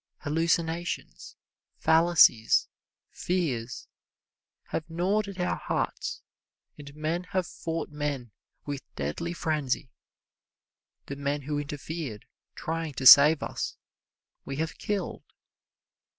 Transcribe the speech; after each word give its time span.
Hallucinations, 0.21 1.35
fallacies, 1.77 2.67
fears, 3.11 3.87
have 4.69 4.89
gnawed 4.89 5.27
at 5.27 5.39
our 5.39 5.57
hearts, 5.57 6.23
and 6.75 6.95
men 6.95 7.25
have 7.25 7.45
fought 7.45 7.89
men 7.91 8.31
with 8.65 8.81
deadly 8.95 9.31
frenzy. 9.31 9.91
The 11.05 11.15
people 11.17 11.41
who 11.41 11.59
interfered, 11.59 12.25
trying 12.55 12.95
to 12.95 13.05
save 13.05 13.43
us, 13.43 13.77
we 14.43 14.55
have 14.55 14.79
killed. 14.79 15.23